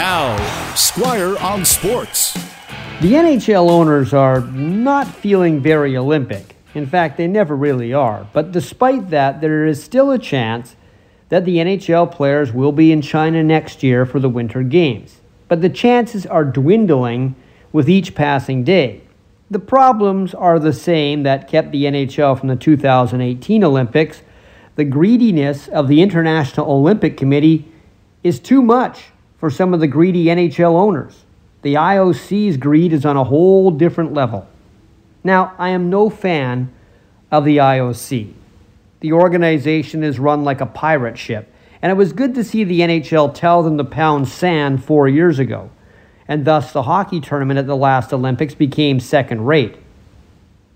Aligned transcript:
Now, 0.00 0.74
Squire 0.76 1.36
on 1.40 1.66
Sports. 1.66 2.32
The 3.02 3.12
NHL 3.12 3.68
owners 3.68 4.14
are 4.14 4.40
not 4.40 5.06
feeling 5.06 5.60
very 5.60 5.94
Olympic. 5.94 6.56
In 6.72 6.86
fact, 6.86 7.18
they 7.18 7.26
never 7.26 7.54
really 7.54 7.92
are. 7.92 8.26
But 8.32 8.50
despite 8.50 9.10
that, 9.10 9.42
there 9.42 9.66
is 9.66 9.84
still 9.84 10.10
a 10.10 10.18
chance 10.18 10.74
that 11.28 11.44
the 11.44 11.58
NHL 11.58 12.10
players 12.10 12.50
will 12.50 12.72
be 12.72 12.92
in 12.92 13.02
China 13.02 13.42
next 13.42 13.82
year 13.82 14.06
for 14.06 14.18
the 14.20 14.30
Winter 14.30 14.62
Games. 14.62 15.20
But 15.48 15.60
the 15.60 15.68
chances 15.68 16.24
are 16.24 16.46
dwindling 16.46 17.34
with 17.70 17.86
each 17.86 18.14
passing 18.14 18.64
day. 18.64 19.02
The 19.50 19.58
problems 19.58 20.32
are 20.32 20.58
the 20.58 20.72
same 20.72 21.24
that 21.24 21.46
kept 21.46 21.72
the 21.72 21.84
NHL 21.84 22.38
from 22.38 22.48
the 22.48 22.56
2018 22.56 23.62
Olympics. 23.62 24.22
The 24.76 24.84
greediness 24.84 25.68
of 25.68 25.88
the 25.88 26.00
International 26.00 26.72
Olympic 26.72 27.18
Committee 27.18 27.70
is 28.22 28.40
too 28.40 28.62
much 28.62 29.02
for 29.40 29.50
some 29.50 29.72
of 29.72 29.80
the 29.80 29.88
greedy 29.88 30.26
NHL 30.26 30.74
owners. 30.74 31.24
The 31.62 31.74
IOC's 31.74 32.58
greed 32.58 32.92
is 32.92 33.06
on 33.06 33.16
a 33.16 33.24
whole 33.24 33.70
different 33.70 34.12
level. 34.12 34.46
Now, 35.24 35.54
I 35.58 35.70
am 35.70 35.90
no 35.90 36.10
fan 36.10 36.72
of 37.32 37.44
the 37.44 37.56
IOC. 37.56 38.34
The 39.00 39.12
organization 39.12 40.04
is 40.04 40.18
run 40.18 40.44
like 40.44 40.60
a 40.60 40.66
pirate 40.66 41.18
ship, 41.18 41.52
and 41.80 41.90
it 41.90 41.94
was 41.94 42.12
good 42.12 42.34
to 42.34 42.44
see 42.44 42.64
the 42.64 42.80
NHL 42.80 43.34
tell 43.34 43.62
them 43.62 43.78
to 43.78 43.84
pound 43.84 44.28
sand 44.28 44.84
four 44.84 45.08
years 45.08 45.38
ago, 45.38 45.70
and 46.28 46.44
thus 46.44 46.72
the 46.72 46.82
hockey 46.82 47.20
tournament 47.20 47.58
at 47.58 47.66
the 47.66 47.76
last 47.76 48.12
Olympics 48.12 48.54
became 48.54 49.00
second 49.00 49.46
rate. 49.46 49.76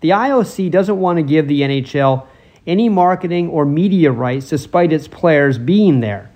The 0.00 0.10
IOC 0.10 0.70
doesn't 0.70 0.98
want 0.98 1.18
to 1.18 1.22
give 1.22 1.48
the 1.48 1.60
NHL 1.60 2.26
any 2.66 2.88
marketing 2.88 3.48
or 3.48 3.66
media 3.66 4.10
rights 4.10 4.48
despite 4.48 4.92
its 4.92 5.06
players 5.06 5.58
being 5.58 6.00
there. 6.00 6.30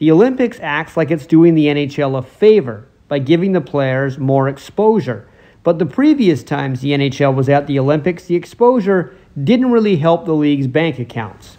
The 0.00 0.10
Olympics 0.10 0.58
acts 0.62 0.96
like 0.96 1.10
it's 1.10 1.26
doing 1.26 1.54
the 1.54 1.66
NHL 1.66 2.18
a 2.18 2.22
favor 2.22 2.86
by 3.08 3.18
giving 3.18 3.52
the 3.52 3.60
players 3.60 4.16
more 4.16 4.48
exposure. 4.48 5.28
But 5.62 5.78
the 5.78 5.84
previous 5.84 6.42
times 6.42 6.80
the 6.80 6.92
NHL 6.92 7.34
was 7.34 7.50
at 7.50 7.66
the 7.66 7.78
Olympics, 7.78 8.24
the 8.24 8.34
exposure 8.34 9.14
didn't 9.44 9.70
really 9.70 9.96
help 9.96 10.24
the 10.24 10.32
league's 10.32 10.66
bank 10.66 10.98
accounts. 10.98 11.58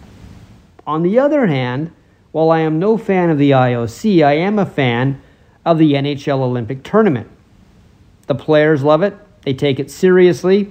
On 0.84 1.04
the 1.04 1.20
other 1.20 1.46
hand, 1.46 1.92
while 2.32 2.50
I 2.50 2.58
am 2.60 2.80
no 2.80 2.98
fan 2.98 3.30
of 3.30 3.38
the 3.38 3.52
IOC, 3.52 4.24
I 4.24 4.32
am 4.32 4.58
a 4.58 4.66
fan 4.66 5.22
of 5.64 5.78
the 5.78 5.92
NHL 5.92 6.40
Olympic 6.40 6.82
tournament. 6.82 7.30
The 8.26 8.34
players 8.34 8.82
love 8.82 9.04
it, 9.04 9.14
they 9.42 9.54
take 9.54 9.78
it 9.78 9.88
seriously, 9.88 10.68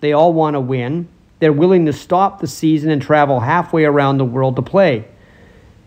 they 0.00 0.12
all 0.12 0.32
want 0.32 0.54
to 0.54 0.60
win. 0.60 1.06
They're 1.38 1.52
willing 1.52 1.86
to 1.86 1.92
stop 1.92 2.40
the 2.40 2.48
season 2.48 2.90
and 2.90 3.00
travel 3.00 3.38
halfway 3.38 3.84
around 3.84 4.18
the 4.18 4.24
world 4.24 4.56
to 4.56 4.62
play 4.62 5.06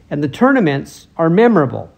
and 0.09 0.23
the 0.23 0.29
tournaments 0.29 1.07
are 1.17 1.29
memorable. 1.29 1.91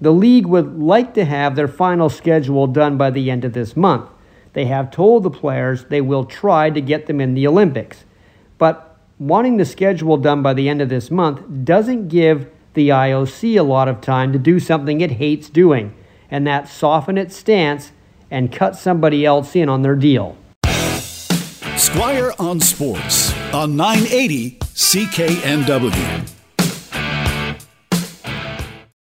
The 0.00 0.12
league 0.12 0.46
would 0.46 0.78
like 0.78 1.14
to 1.14 1.24
have 1.24 1.56
their 1.56 1.68
final 1.68 2.08
schedule 2.08 2.66
done 2.66 2.96
by 2.96 3.10
the 3.10 3.30
end 3.30 3.44
of 3.44 3.52
this 3.52 3.76
month. 3.76 4.08
They 4.52 4.64
have 4.64 4.90
told 4.90 5.22
the 5.22 5.30
players 5.30 5.84
they 5.84 6.00
will 6.00 6.24
try 6.24 6.70
to 6.70 6.80
get 6.80 7.06
them 7.06 7.20
in 7.20 7.34
the 7.34 7.46
Olympics. 7.46 8.04
But 8.58 8.96
wanting 9.18 9.58
the 9.58 9.64
schedule 9.64 10.16
done 10.16 10.42
by 10.42 10.54
the 10.54 10.68
end 10.68 10.80
of 10.80 10.88
this 10.88 11.10
month 11.10 11.42
doesn't 11.64 12.08
give 12.08 12.50
the 12.74 12.88
IOC 12.88 13.58
a 13.58 13.62
lot 13.62 13.88
of 13.88 14.00
time 14.00 14.32
to 14.32 14.38
do 14.38 14.58
something 14.58 15.00
it 15.00 15.12
hates 15.12 15.50
doing, 15.50 15.94
and 16.30 16.46
that 16.46 16.68
soften 16.68 17.18
its 17.18 17.36
stance 17.36 17.92
and 18.30 18.52
cut 18.52 18.76
somebody 18.76 19.26
else 19.26 19.54
in 19.54 19.68
on 19.68 19.82
their 19.82 19.96
deal. 19.96 20.36
Squire 21.76 22.32
on 22.38 22.60
Sports 22.60 23.34
on 23.52 23.76
980 23.76 24.58
CKNW. 24.60 26.39